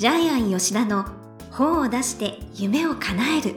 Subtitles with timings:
[0.00, 1.04] ジャイアン吉田の
[1.50, 3.54] 本を出して夢を叶える。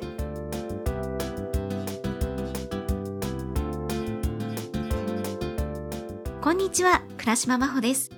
[6.41, 8.11] こんにちは倉島真帆です。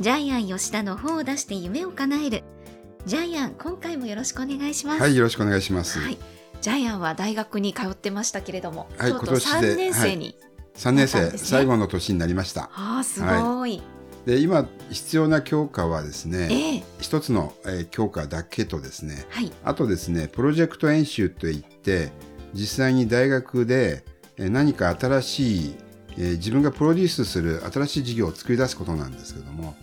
[0.00, 2.42] ジャイアン吉田の本を出して夢を叶える。
[3.06, 5.00] ジャイアン今回もよろしくお願いします。
[5.00, 6.00] はい、よろしくお願いします。
[6.00, 6.18] はい。
[6.60, 10.36] ジャイアンは大学に通ってましたけれども、はいとうとう今年で3年生に、
[10.74, 11.46] 三年生、そうですね。
[11.46, 12.70] 最後の年になりました。
[12.74, 13.80] ああすごい、
[14.28, 16.82] で、今必要な教科はですね、ええ。
[17.00, 19.50] 一つの、えー教科だけとですね、はい。
[19.64, 22.10] あとですね、プロジェクト演習といって、
[22.52, 24.04] 実際に大学で
[24.36, 25.74] えー何か新しい、
[26.18, 29.74] えー自分がプロデュースする新しい事業を作り出すことなんですけども、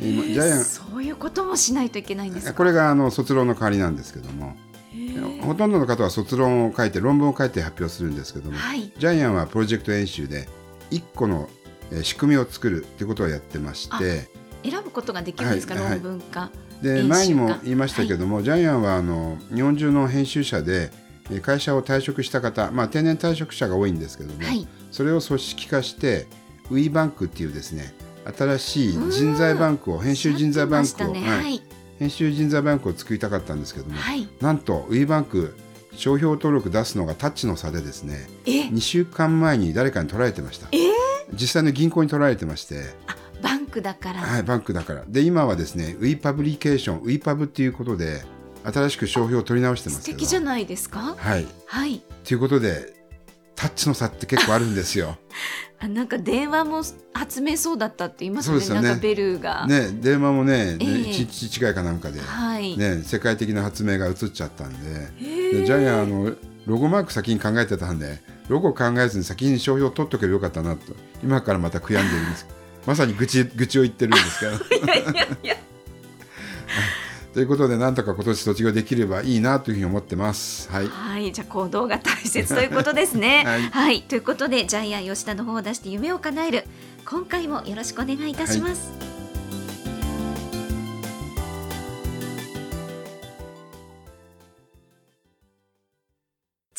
[0.00, 2.54] えー今ジャイアンそういうこともしないといけないんですか？
[2.54, 4.56] これがあの卒論の代わりなんですけども、
[5.42, 8.90] ほとんどの方は卒論を書いて論文を書いて発表するんですけども、はい。
[8.98, 10.48] ジャイアンはプロジェクト演習で
[10.90, 11.59] 1個のえー
[12.02, 14.28] 仕組みを作るっていうことをやってまして。
[14.62, 15.92] 選ぶことができるんですか、はいはい。
[15.94, 16.50] 論文か、
[16.82, 20.90] で前にもか言いましたけども、ジャイアンはあの日本中の編集者で
[21.30, 24.66] えー会社を退職した方、まあ、定年退職者が多いんですけども、はい。
[24.90, 26.26] それを組織化して
[26.70, 27.94] ウィーバンクっていうですね
[28.36, 31.42] 新しい人材バンクを編集人材バンクを、ねはい。
[31.44, 31.62] はい。
[31.98, 34.28] 編集人材バンクを作りたかったんですけども、はい。
[34.40, 35.54] なんとウィーバンク
[35.92, 40.68] 商標登録出すのがタッチの差でですねえ？2週間前に誰かに取られてました。
[40.72, 40.79] えー
[41.32, 45.04] 実際の銀行に取られてまして、あバンクだから、はい、バンクだから。
[45.08, 48.22] で今はですねウィーパブリケーションウィーパブっていうことで
[48.64, 50.16] 新しく商標を取り直してますけど。
[50.16, 51.14] 素敵じゃないですか？
[51.16, 51.46] はい。
[51.66, 52.02] はい。
[52.24, 52.92] ということで
[53.56, 55.16] タッチの差って結構あるんですよ。
[55.82, 56.82] あなんか電話も
[57.14, 58.74] 発明そうだったって言いますよねね。
[58.74, 60.86] なんかベルが、ね電話もね、ええ。
[60.86, 65.10] 1日違いかなんかで、はい、ね、世界的な発明が移っちゃったんで。
[65.52, 66.34] でジャイアンあの
[66.66, 68.20] ロゴマーク先に考えてたんで
[68.50, 70.92] ロゴ考えずに先に商標を取っとけばよかったなと。
[71.22, 72.46] 今からまた悔やんでいるんです。
[72.84, 74.52] まさに愚痴愚痴を言ってるんですけど。
[74.84, 75.56] いやいやいや。
[77.32, 80.68] ということでなんとか今年卒業できればいいなというふうに思ってます。
[80.68, 80.88] はい。
[80.88, 83.70] はい、じゃあ行動が大切という ことですね。
[83.70, 83.98] は、はい。
[83.98, 86.64] いということでジャイアン吉田の方を出して夢を叶える。
[87.04, 89.09] 今回もよろしくお願いいたします。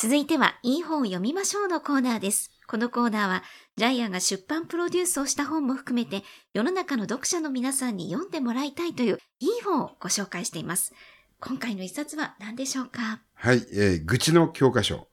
[0.02, 2.50] 続いてはいい本を読みましょうのコーナーです。
[2.66, 3.44] このコーナーは
[3.76, 6.24] ジャイアンが出版プロデュースをした本も含めて
[6.56, 10.92] 世の中の読者の皆さんに読んでもらいたいといういい本をご紹介しています。
[11.40, 13.20] 今回の一冊は何でしょうか？
[13.36, 15.08] はい、えー愚痴の教科書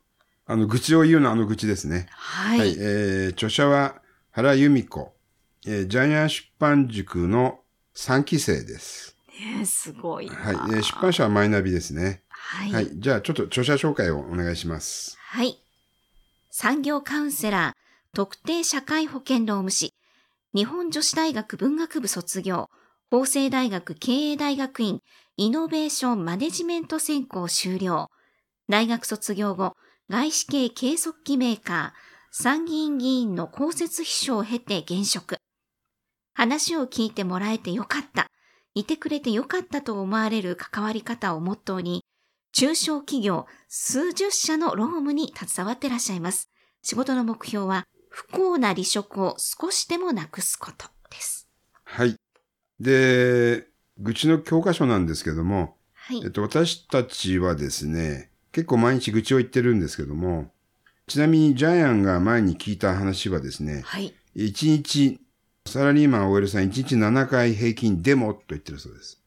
[0.47, 2.59] あの愚痴を言うのあの愚痴ですねはい。
[2.59, 4.01] はい、えー著者は
[4.31, 5.13] 原由美子、
[5.67, 7.61] えージャイアン出版塾の
[7.95, 10.35] 3期生ですねえすごいな。
[10.35, 12.73] はい、えー出版社はマイナビですねはい。
[12.73, 15.59] はい、じゃあちょっと著者紹介をお願いしますはい。
[16.51, 19.93] 産業カウンセラー、特定社会保険労務士、
[20.55, 22.69] 日本女子大学文学部卒業、
[23.11, 25.01] 法政大学経営大学院、
[25.37, 28.11] イノベーションマネジメント専攻修了。
[28.69, 29.77] 大学卒業後、
[30.09, 31.99] 外資系計測器メーカー、
[32.33, 35.37] 参議院議員の公設秘書を経て現職。
[36.35, 38.28] 話を聞いてもらえてよかった。
[38.75, 42.05] いてくれてよかったと思われる関わり方をモットーに、
[42.53, 46.51] 中小企業数十社の労務に携わってらっしゃいます。
[46.83, 51.49] 仕事の目標は不幸な離職を少しでもなくすことです。
[51.85, 52.17] はい
[52.81, 53.67] で
[53.99, 56.31] 愚痴の教科書なんですけども、はいえっ。
[56.31, 60.51] と、私たちはですね結構毎日愚痴を言ってるんですけども
[61.07, 64.15] ちなみにジャイアンが前に聞いた話はですねはい。
[64.37, 65.21] 1日
[65.69, 69.23] サラリーマン OL さん1日7回平均デモと言ってるそうです。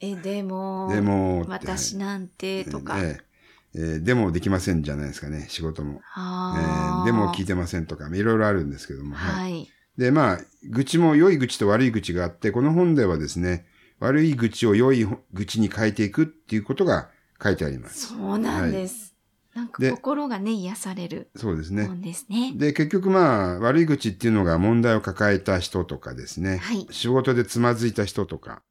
[0.00, 2.98] え、でも、デモって私なんてとか。
[2.98, 3.32] ええ
[3.74, 6.00] えーデモできませんじゃないですかね、仕事も。
[6.00, 9.14] えあーーデモ聞いてませんとか、いろいろあるんですけども。
[9.14, 9.66] はい。
[9.96, 10.38] で、まあ、
[10.70, 13.66] 愚痴も良い愚痴と悪い愚痴があって、この本ではですね、
[13.98, 17.08] 悪い愚痴を良い愚痴に変えていくっていうことが
[17.42, 18.08] 書いてあります。
[18.08, 19.11] そうなんです。
[19.54, 21.86] なんかで心がね、癒されるそうですね。
[21.86, 28.62] 本で結局まあ、悪い愚痴っていうのが問題を抱えた人とかですね、はい仕事でつまずいた人とか、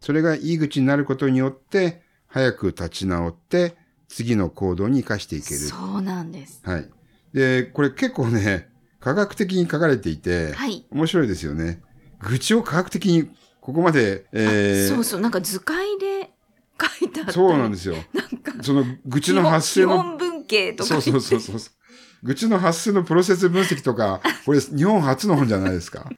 [0.00, 3.76] それがいい愚痴になることによって、早く立ち直って、
[4.08, 5.60] 次の行動に生かしていける。
[5.60, 6.60] そうなんです。
[6.64, 6.88] はい。
[7.32, 10.86] で、これ結構ね、科学的に書かれていて、はい。
[10.90, 11.80] 面白いですよね。
[12.20, 16.30] 愚痴を科学的にここまで、えーそうそう、なんか図解で
[16.80, 17.32] 書いてあったり。
[17.32, 17.94] そうなんですよ。
[18.12, 20.18] なんか、その愚痴の発生の、
[20.50, 21.72] 基本文系とかそうそうそうそう。
[22.22, 26.10] 愚痴の発生のプロセス分析とか、これ日本初の本じゃないですか。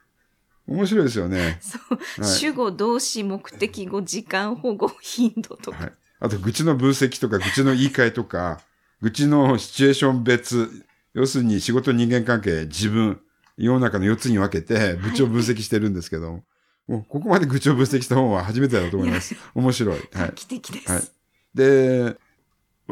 [0.67, 1.59] 面白いですよね。
[1.61, 5.77] そう、はい主語、動詞、目的語、時間保護、頻度とか。
[5.79, 5.93] はい。
[6.21, 8.61] あと、愚痴の分析とか、愚痴の言い換えとか、
[9.01, 13.21] 愚痴のシチュエーション別、要するに仕事人間関係、自分、
[13.57, 16.43] 世の中の4つに分けて、愚痴を分析してるんですけど、
[16.87, 19.35] もうここまで愚痴を分析した本は初めてだと思います。
[19.55, 19.99] 面白い。
[19.99, 20.29] はい画。
[20.33, 20.89] 期的です。
[20.89, 21.09] ははいい。
[21.55, 22.17] で、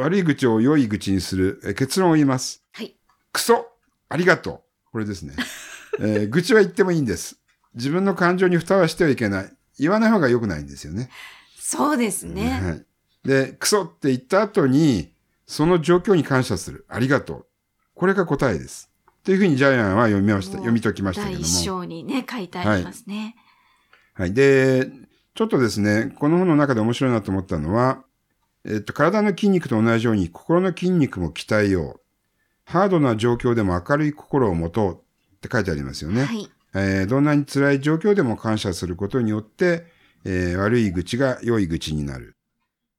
[0.00, 2.64] 悪い愚痴を良い愚痴にするえ結論を言います。
[3.32, 3.66] クソ
[4.08, 4.60] ありがとう
[4.92, 5.34] これですね。
[6.00, 7.36] えー愚痴は言ってもいいんです。
[7.74, 9.52] 自分の感情に蓋はしてはいけない。
[9.78, 11.10] 言わない方が良くないんですよね。
[11.58, 12.50] そうですね。
[12.50, 12.86] はい。
[13.24, 15.12] で、クソって言った後に、
[15.46, 16.84] その状況に感謝する。
[16.88, 17.46] ありがとう。
[17.94, 18.90] これが答えです。
[19.24, 21.46] というふうにジャイアンは読みました、読み解きましたけ第ども。
[21.46, 23.36] 一章にね、書いてありますね。
[24.14, 24.32] はい。
[24.34, 24.90] で、
[25.34, 28.02] ちょっとですね、この本の中で面白いなと思ったのは、
[28.64, 32.00] えっと、体の筋肉と同じように心の筋肉も鍛えよう。
[32.64, 36.24] ハードな状況でも明るい心を持とうって書いてありますよね。
[36.24, 36.48] はい。
[36.74, 39.86] えーどんなに辛い状況でも感謝することによって、
[40.24, 42.36] えー悪い愚痴が良い愚痴になる。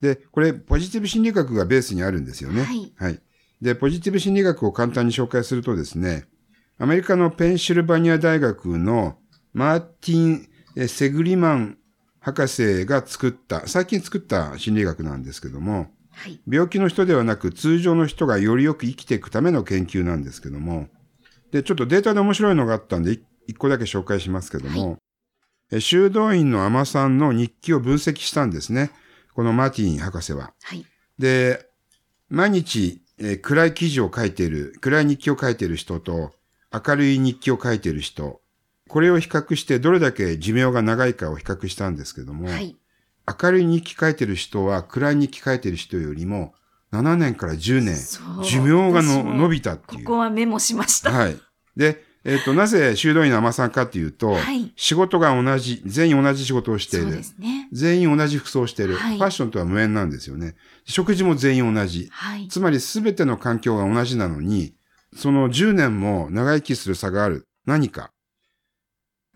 [0.02, 2.64] で、これ、ポジティブ心理学がベースにあるんですよね。
[2.96, 3.22] はい。
[3.62, 6.26] で、ポジティブ心理学を簡単に紹介するとですね、
[6.80, 9.20] アメリカのペンシルバニア大学の
[9.54, 11.78] マーティン・えセグリマン
[12.22, 16.40] 博士が作った、最近作った心理学なんですけども、はい。
[16.48, 20.88] 病気の人ではなく通常の人がよりよく生きていくための研究なんですけども、
[21.52, 25.00] で、ちょっとデータで面白いのがあったんで、い一個だけ紹介しますけども、
[25.72, 28.92] え修道院のアマさんの日記を分析したんですね。
[29.34, 30.54] このマーティン博士は。
[30.62, 30.86] はい。
[31.18, 31.68] で、
[32.30, 36.34] 毎日、えー暗い記事を書いている、暗い日記を書いている人と、
[36.72, 38.41] 明るい日記を書いている人、
[38.92, 42.76] これを比較してどれだけ寿命が長いかを比較したんですけども、はい。
[43.42, 46.54] 明るい日記書いてる人は暗い日記書いてる人よりも
[46.92, 47.96] 7年から10年
[48.44, 50.04] 寿命がの伸びたっていう。
[50.04, 51.10] ここはメモしました。
[51.10, 51.38] はい。
[51.78, 57.70] で、えっ、と、なぜ修道院の甘さんかっていうと、はい仕事が同じ、全員同じ仕事をしているね。
[57.72, 58.98] 全員同じ服装をしている。
[58.98, 60.56] はいファッションとは無縁なんですよね。
[60.84, 62.10] 食事も全員同じ。
[62.12, 62.50] はい。
[62.50, 64.74] つまり全ての環境が同じなのに、
[65.16, 67.48] その10年も長生きする差がある。
[67.66, 68.12] 何か。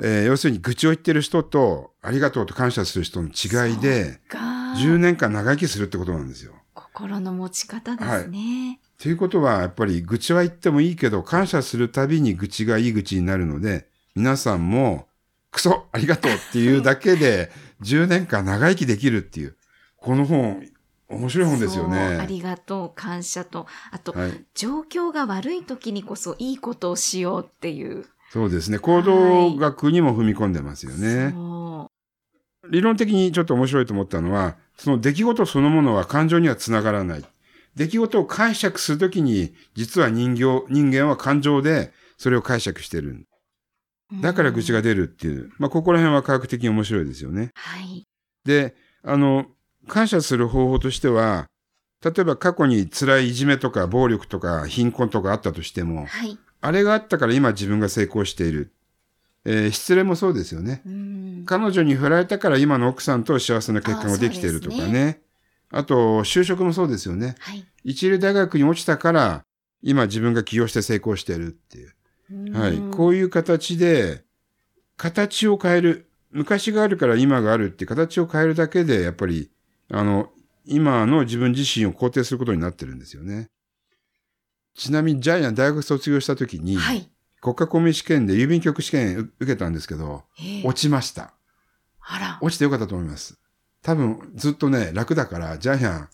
[0.02, 4.40] えー要するに愚痴を言ってる人と、ありがとうと感謝する人の違いで、が
[4.78, 6.54] 10年間長生きするってことなんですよ。
[6.74, 8.80] 心の持ち方ですね。
[9.02, 15.08] ということは、やっぱり愚痴は言ってもいいけど、感謝するたびに愚痴がいい愚痴になるので、皆さんも、
[15.52, 17.52] クソありがとうっていうだけで、
[17.82, 19.56] 10年間長生きできるっていう。
[19.98, 20.66] この本、
[21.08, 22.26] 面白い本ですよそうあね。
[22.28, 24.46] りがとう、感謝と、あと、はい。
[24.54, 28.06] 状況が悪い時にこそいいことをしようっていう。
[28.36, 28.80] そうですね。
[28.80, 31.32] 行動学にも踏み込んでますよね。
[31.32, 31.90] そ
[32.70, 37.24] 理論的にちょっと面白いと思ったのは、その出来事そのものは感情にはつながらない。
[37.78, 43.26] 出来事を解釈するときに、実は人形、人間は感情でそれを解釈してる。
[44.12, 44.22] う。
[44.22, 45.54] だから愚痴が出出るっていう。
[45.58, 47.52] まあ、ここら辺は科学的に面白いですよね。
[47.56, 48.04] はい。
[48.44, 49.46] で、あの、
[49.88, 51.46] 感謝する方法としては、
[52.04, 56.38] 例えば過去に辛いいじめとか暴力とか貧困とかあったとしても、はい。
[56.66, 58.74] あれがあったから今自分が成功している。
[59.46, 60.82] えー失恋もそうですよね。
[60.86, 61.44] うん。
[61.46, 65.22] 彼女に振られたから今の奥さんと幸せな結婚ができているとかあそうね。
[65.70, 67.36] あと、就職もそうですよね。
[67.40, 67.64] はい。
[67.84, 69.44] 一流大学に落ちたから、
[69.84, 72.58] 今自分が起業して成功しているっていう。
[72.58, 72.78] はい。
[72.96, 74.24] こうういう形で、
[74.98, 76.10] 形を変える。
[76.32, 79.52] 昔があるから今があるって形を変えるだけで、やっぱり、
[79.92, 80.32] あの、
[80.66, 83.50] 今の自分自身を肯定することになってるんですよね。
[84.76, 87.10] ちなみにジャイアン大学卒業した時に、はい。
[87.42, 91.34] 国家公務員試験で郵便局試験う受けたんですけど、えー落ちました。
[92.02, 92.40] あら。
[92.42, 93.40] 落ちてよかったと思います。
[93.82, 96.10] 多分、ずっとね、楽だから、ジャイアン、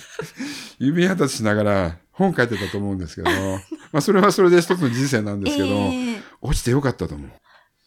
[0.78, 3.30] 指配達しながら本書いてたと思うんですけど、
[3.92, 7.30] まあ、それはそれで一つの人生なんですけど、え落ちてよかったと思う。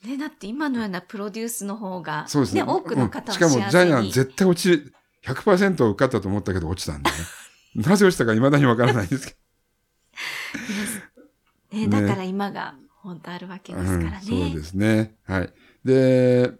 [0.06, 2.64] ーね、だって今のようなプロデュースの方が、そうですね。
[2.64, 4.94] 多くの方は幸せに、うんしかも、ジャイアン絶対落ちる、
[5.26, 7.18] 100%受かったと思ったけど落ちたんでね。
[7.76, 9.38] なぜ落ちたか未だにわからないんですけね、
[11.72, 13.80] ねだから今が本当あるわけど。
[13.80, 14.18] ですからね。
[14.18, 15.16] うん、そうですね。
[15.24, 15.54] はい。
[15.86, 16.52] で、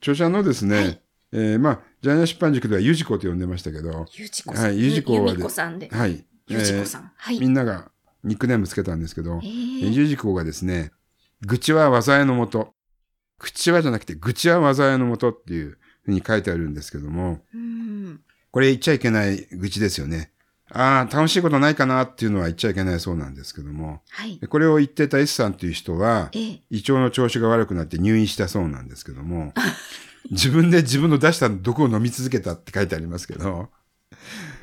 [0.00, 1.00] 著者のですね、はい
[1.32, 4.64] えーまあ、ジャイアン出版塾ではユジコと呼んでましたけど、ゆじこさん。
[4.66, 5.88] はいゆじこはゆみこさんで。
[5.88, 6.24] はい。
[6.46, 7.12] ゆじえーこさん。
[7.16, 7.40] はい。
[7.40, 7.90] みんなが
[8.22, 10.92] ニックネームつけたんですけど、ええーユジコがですね、
[11.40, 12.74] 愚痴は災いのもと。
[13.38, 18.20] 口はじゃなくて、愚痴は災いのもとっていうふうに書いてあるんですけども、うん。
[18.52, 20.30] これ言っちゃいけない愚痴ですよね。
[20.70, 24.38] ああ、楽しいことないかなっていうのは言っちゃいけないそうなんですけども、はい。
[24.48, 29.52] これを言ってた S さんっていう人は、えー胃腸の調子が悪くなって入院したそうなんですけども、
[30.30, 33.70] 自分で自分の出した毒を飲み続けたって書いてありますけど、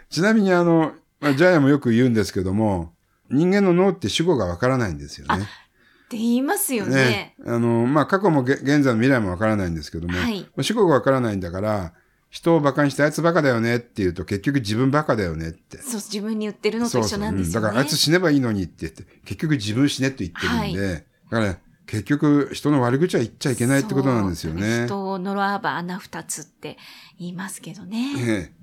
[0.09, 2.93] ちなみにあの、まあ、ジャイアンもよく言うんですけども、
[3.29, 5.43] 人間の脳って主語がわからないんですよね。
[5.43, 7.35] って言いますよね。
[7.45, 11.93] あの、まあ、過去もげ現在も未来もわからないんですけども、はいまあ主語がわからないんだから、
[12.31, 15.77] 人を馬鹿にしてあいつバカだよねって言うと結局自分バカだよねって。
[15.77, 17.67] そう、自分に言ってるのと一緒なんですよね。
[17.67, 24.85] うんだからあいつ死ねばいいのにって言って、結局自分死ねって言ってるんで、だから結局人の悪口は言っちゃいけないってことなんですよね。
[24.85, 26.77] 人を呪わば穴二つって
[27.19, 28.15] 言いますけどね。
[28.17, 28.61] ええ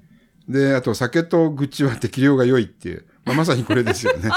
[0.49, 4.31] で、あと酒と愚痴は適量が良いっていう、まあ、まさにこれですよね。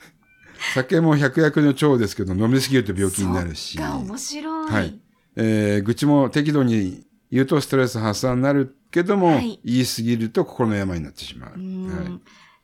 [0.72, 3.76] 酒も百薬の長ですけど飲みすぎると病気になるし。
[3.76, 4.72] そっか、面白い。
[4.72, 4.98] はい。
[5.36, 11.54] えー愚痴も適度に言うとストレス発散になるけども、はい言い過ぎると心の病になってしまう。
[11.56, 12.20] うんはい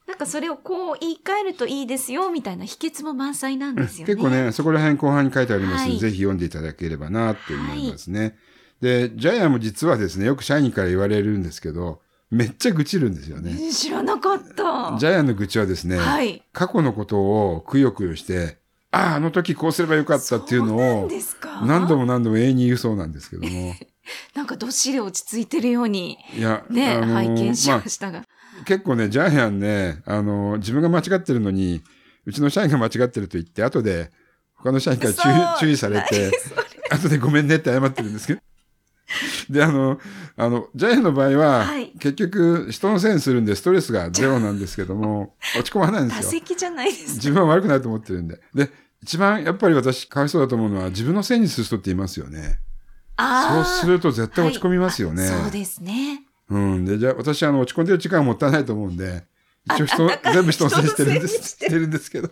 [0.06, 4.14] なんかそれをこう言い換えるといいですよみたいな秘訣も満載なんですよね。
[4.14, 8.34] 結構ね、そこら辺後半に書いてありますので、はいぜひ読んでいただければなと思いますね。
[8.80, 13.54] で、ジャイアンも実はですね、よく社員から言われるんですけど、めっちゃ愚痴るんですよね。
[13.60, 14.96] え知らなかった。
[14.98, 16.42] ジャイアンの愚痴はですね、はい。
[16.54, 18.56] 過去のことをくよくよして、
[18.90, 21.08] ああ、あの時こうすればよかったっていうのを、
[21.66, 23.74] 何度も何度も永遠に言うそうなんですけども。
[24.34, 28.22] なんかどっしり落ち着いてるようにいや、ね、あのー拝見しまあましたが。
[28.64, 31.80] 結構ね、ジャイアンね、あの、自分が間違ってるのに、
[32.26, 34.10] うちの社員が間違ってると言って、後で
[34.56, 36.32] 他の社員から注意注意されて、
[36.90, 38.40] 後でごめんねって謝ってるんですけど。
[39.50, 39.98] で、あの、
[40.36, 46.30] あの、ジャイアンの場合は、はい結局人のせいにするんでストレスがゼロなんですけども、落ち込まないんで多すよ。
[46.30, 48.40] 席じゃないです自分は悪くないと思ってるんで。
[48.54, 48.70] で、
[49.02, 52.60] 一番やっぱり私かわいそうだと思うのは自分のせいにする人っていますよね。
[53.18, 55.24] そうすると絶対落ち込みますよね。
[55.24, 56.22] はいあそうですね。
[56.50, 56.84] うん。
[56.84, 59.24] で、じゃあ私、あの、落ち込んでる時間はもったいないと思うんで、
[59.66, 61.42] 一応人、全部人のせいにしてるんです。
[61.48, 62.30] してるんですけど。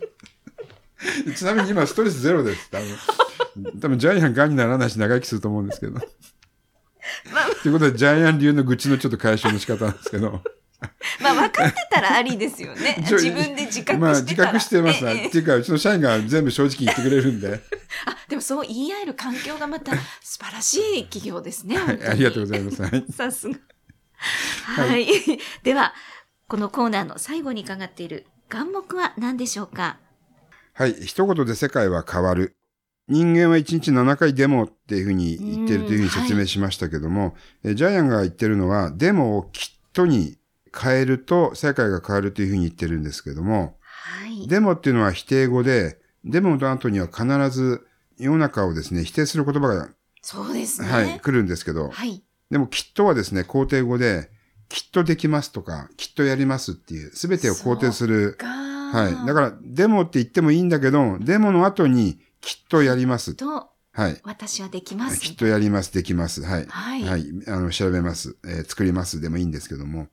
[1.35, 2.69] ちなみに今、ストレスゼロです。
[2.71, 5.99] 多分、多分ジャイアンがんにならないし長生きすると思うんですけど。
[7.61, 10.41] ということで、ジャイアン流の愚痴のちょっと解消の仕方なんですけど。
[11.21, 12.97] まあ分かってたらありですよね。
[13.09, 13.97] 自分で自覚して。
[13.97, 15.11] まあ、自覚してますわ。
[15.11, 17.53] ええっていうか、うちの社員が全部正直言ってくれるんで。
[18.05, 21.77] あ、でもそう言い合える環境がまた素晴らしい企業ですね。
[21.77, 22.81] はい、ありがとうございます。
[22.81, 23.05] はい。
[23.11, 23.57] さすが。
[24.17, 25.07] はい。
[25.63, 25.93] では、
[26.47, 29.97] このコーナーの最後に伺っている願目は何でしょうか？
[30.73, 30.93] はい。
[31.05, 32.55] 一言で世界は変わる。
[33.09, 40.36] 人間は1日7回デモっていうふうに言ってるというふうに説明しましたけども、えジャイアンが言ってるのは、デモをきっとに
[40.75, 44.47] 変えると世界が変わるというふうに言ってるんですけども、はい。
[44.47, 47.85] デモっていうのは否定語で、デモの後には必ず
[48.17, 49.89] 世の中をですね、否定する言葉が、
[50.21, 50.87] そうですね。
[50.87, 52.23] はい、来るんですけど、はい。
[52.49, 54.29] でもきっとはですね、肯定語で、
[54.69, 59.27] きっとできますとか、きっとやりますっていう、すべてを肯定するがはい。
[59.27, 63.35] だから、デモって言ってもいいんだけど、デモの後に、きっとやります。
[63.35, 64.21] と、はい。
[64.23, 65.19] 私はできます。
[65.19, 66.43] きっとやります、できます。
[66.43, 66.65] はい。
[66.67, 67.25] はいはい。
[67.47, 70.07] あの、調べます、えー作りますでもいいんですけども。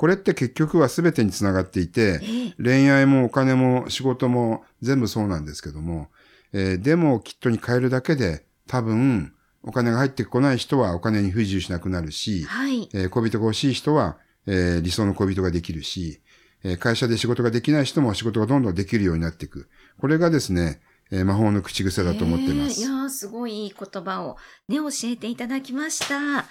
[0.00, 6.08] で、これって結局は全てにつながっていて、ええ恋愛もお金も仕事も全部そうなんですけども、
[6.52, 12.88] えーデモをきっとに変えるだけで、多分、お金が入ってこない人はお金に不自由しなくなるし、はい。
[12.94, 14.16] えー恋人が欲しい人は、
[14.46, 16.20] えー理想の恋人ができるし、
[16.64, 19.68] えー会社で仕事ができない人も仕事がどんどんできるようになっていく。
[19.98, 20.80] これがですね、
[21.10, 22.80] えー魔法の口癖だと思ってます。
[22.80, 24.36] ええいやーすごいいい言葉を
[24.68, 26.46] ね、教えていただきました。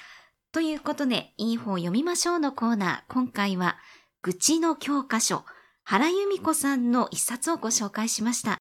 [0.51, 3.13] ということで、いい本を読みましょうのコーナー。
[3.13, 3.77] 今回は、
[4.23, 5.45] 愚痴の教科書、
[5.83, 8.57] 原由美子さんの一冊をご紹介しました。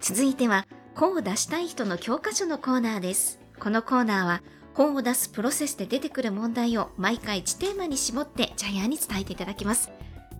[0.00, 0.66] 続いては、
[0.96, 3.38] 本を出したい人の教科書のコーナーです。
[3.60, 4.42] このコーナーは、
[4.74, 9.90] 本を出すプロセスで出てくる問題を毎回1テーマに絞ってジャイアンに伝えていただきます。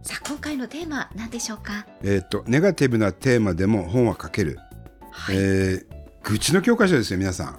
[0.02, 1.86] さあ、今回のテーマ何でしょうか？
[2.02, 4.58] えっ、と、ネガティブなテーマでも本は書ける。
[5.10, 5.36] はい。
[5.36, 5.92] えー
[6.24, 7.58] 愚痴の教科書ですよ、皆さん。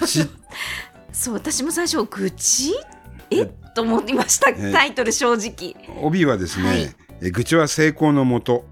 [0.00, 0.28] 愚痴。
[1.12, 2.72] そう、私も最初、愚痴？
[3.30, 3.46] え？
[3.74, 4.50] と思いました。
[4.50, 5.76] えタイトル正直。
[6.02, 6.80] 帯はですね、はい
[7.22, 8.64] えー愚痴は成功のもと。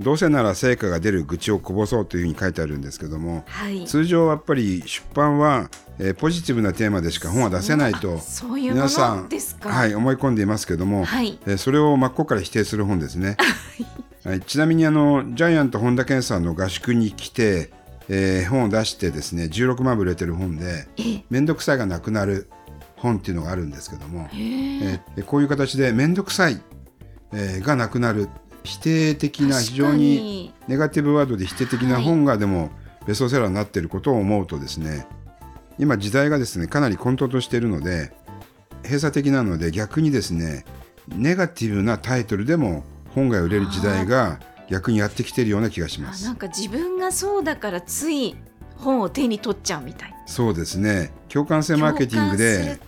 [0.00, 3.84] どうせなら成果が出る愚痴をこぼそうというふうに書いてあるんですけども、はい。
[3.86, 8.18] 通常やっぱり出版は、えーポジティブなテーマでしか本は出せないと
[8.56, 9.28] 皆さん。
[9.60, 11.38] はい、思い込んでいますけども、はい。
[11.46, 13.36] えーそれを真っ向から否定する本ですね。
[14.24, 17.70] はい、ちなみにあのジャイアント本田健さんの合宿に来て、
[18.08, 22.48] えー本を出してですね16万部売れてる本でえ、「面倒くさいがなくなる
[22.96, 25.00] 本」っていうのがあるんですけども、へえ。
[25.16, 26.60] えーこういう形で「面倒くさい」
[27.34, 28.28] えーがなくなる
[28.64, 32.70] 否定的な非常にネガティブワードで否定的な本がでも
[33.06, 35.06] ベストセラーになっていることを思うとですね
[35.78, 38.12] 今時代がですねかなり混沌としているので
[38.84, 40.64] 閉鎖的なので逆にですね
[41.08, 46.24] ネガティブなタイトルでも本が売れる時代が逆にやってきているような気がします。
[46.24, 48.34] あなんか自分がそうだからつい
[48.76, 50.10] 本を手に取っちゃうみたい。
[50.10, 50.16] な。
[50.26, 51.12] そうですね。
[51.28, 52.78] 共感性マーケティングで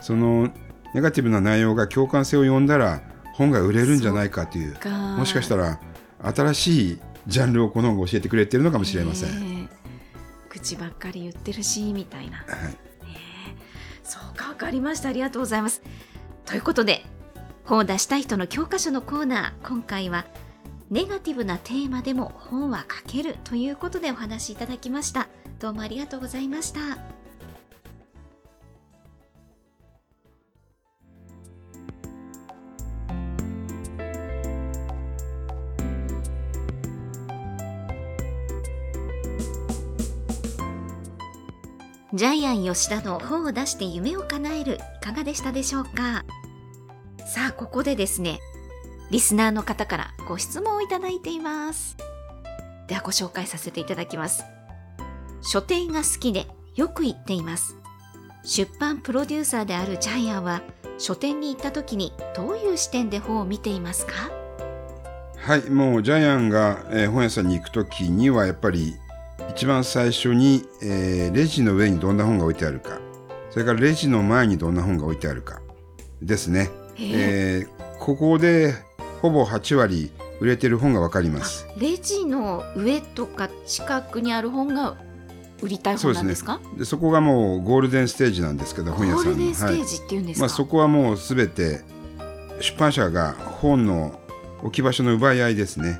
[0.00, 0.50] その
[0.94, 3.02] ネガティブな内容が共感性を呼んだら
[3.36, 4.74] 本が売れるんじゃないかという。
[4.74, 4.88] か。
[4.88, 5.80] もしかしたら
[6.22, 9.40] 新しいジャンルをこの本が教えてくれているのかもしれません。
[9.40, 10.48] ねえ。
[10.48, 12.38] 口ばっかり言ってるしみたいな。
[12.38, 12.46] はい。
[12.46, 12.76] ね
[13.06, 13.56] え。
[14.02, 15.08] そうかわかりました。
[15.08, 15.82] ありがとうございます。
[16.44, 17.04] ということで
[17.64, 19.68] 本を出したい人の教科書のコーナー。
[19.68, 20.26] 今回は
[20.90, 25.28] ネガティブなテーマでも本は書けるということでお話しいただきました。
[25.58, 27.15] どうもありがとうございました
[42.16, 46.24] ジャイアン吉田の本を出して夢を叶えるいかがでしたでしょうか？
[47.26, 48.40] さあここでですね
[49.10, 51.98] リスナーの方からご質問をいただいています。
[52.88, 54.44] ではご紹介させていただきます。
[55.42, 57.76] 書店が好きでよく行っています。
[58.44, 60.62] 出版プロデューサーであるジャイアンは
[60.96, 64.12] 書店に行った時にどういう視点で本を見ていますか？
[65.36, 68.94] はいもうジャイアンが、えー本屋さんに行く時にはやっぱり
[69.56, 73.00] 一番最初に、えーレジの上にどんな本が置いてあるか。
[73.48, 75.62] それからレジの前にどんな本が置いてあるか。
[76.20, 78.74] ですね、えーここで
[79.22, 81.66] ほぼ8割売れてる本が分かります。
[81.78, 84.98] レジの上とか近くにある本が
[85.62, 91.80] 売りたいそうですね本なんですかでそこがもうゴールデンステージなんですけど本屋さんステージっていうんですか、まあ、そこはもうすべて
[92.60, 94.20] 出版社が本の
[94.60, 95.98] 置き場所の奪い合いですね。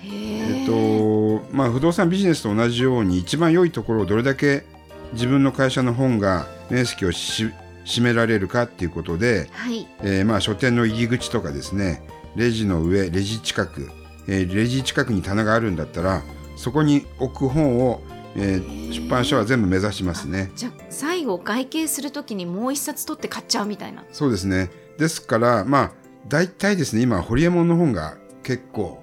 [0.00, 1.05] へえっーと
[1.52, 4.64] まあ、不動産ビジネスと同じように一番良いところをどれだけ
[5.12, 7.50] 自分の会社の本が面積をし
[7.84, 9.86] 占められるかっていうことで、はい。
[10.02, 12.02] えーまあ書店の入り口とかですね
[12.34, 13.90] レジの上レジ近く、
[14.28, 16.22] えーレジ近くに棚があるんだったら
[16.56, 18.02] そこに置く本を、
[18.36, 20.50] えー出版社は全部目指しますね。
[20.56, 24.04] じゃあ最後お会計するときにもう一冊取って買っちゃうみたいな。
[24.12, 24.70] そうですね。
[24.98, 25.92] ですから、まあ、
[26.28, 29.02] 大体ですね、今、ホリエモンの本が結構、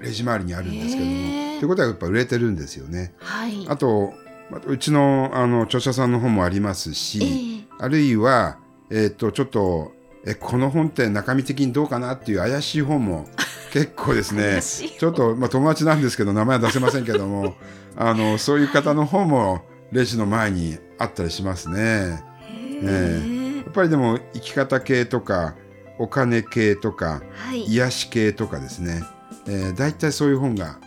[0.00, 1.12] レジ周りにあるんですけども、
[1.58, 3.14] ということはやっぱ売れてるんですよね。
[3.18, 3.66] はい。
[3.68, 4.14] あと、
[4.50, 8.58] まうちのあの著者さんの本もありますえし、ーあるいは、
[8.90, 9.92] えっ、と、ちょっと、
[10.26, 13.26] え、この本って中身的にどうかなっていう怪しい本も
[13.72, 14.60] 結構ですね。
[14.62, 17.54] ちょっと、まあ、友達なんですけど、名前は出せませんけども、
[17.96, 22.22] あの、そういう方の本もレジの前にあったりしますね。
[22.42, 23.56] へー。
[23.58, 25.54] やっぱりでも生き方系とか
[25.98, 27.64] お金系とかはい。
[27.64, 29.02] 癒し系とかですね、
[29.46, 30.78] えー、大体そういう本が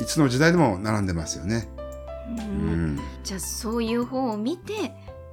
[0.00, 1.68] いつの時代でも並んでますよね。
[2.28, 2.96] ううん。
[2.96, 4.92] ん、じゃあそういう本を見て、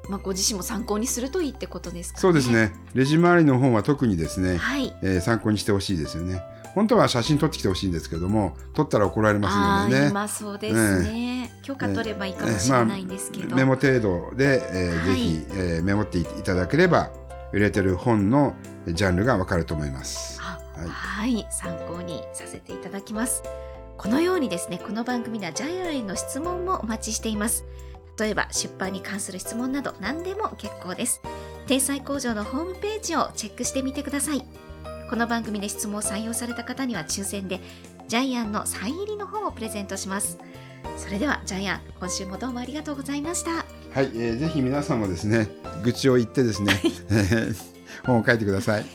[0.10, 2.22] まあ、ご自身も参考にするといいってことですかね。
[2.22, 2.74] そうですね。
[2.94, 4.96] レジ周りの本は特にですね、はい。
[5.02, 6.42] えー参考にしてほしいですよね。
[6.74, 15.08] 本当は写真撮ってきてほしいんですけども撮ったら怒られますああのでね今そうですね、許可取ればいいかもしれないんですけど、メモ程度で、えーはい。
[15.08, 17.12] ぜひ、えーメモっていただければ
[17.52, 18.56] 売れてる本の
[18.88, 20.40] ジャンルがわかると思います。
[20.42, 20.86] あは
[21.28, 21.36] い。
[21.36, 23.44] はい、参考にさせていただきます。
[24.02, 27.66] このようにですね、この番組ではジャイアンへの質問もお待ちしています。
[28.20, 31.22] 例えば出版に関する質問など何でも結構です。
[31.68, 34.44] 天才工場のホームページをチェックしてみてください。
[35.08, 37.60] この番組で質問を採用された方には抽選で
[38.08, 40.40] ジャイアンのサイン入りの本をプレゼントします。
[40.98, 43.52] それではジャイアン、今週もどうもありがとうございました。
[43.52, 45.48] はい、えーぜひ皆さんもですね
[45.84, 46.74] 愚痴を言ってですね
[48.04, 48.86] 本を書いてください。